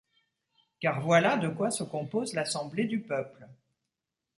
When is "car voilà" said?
0.79-1.37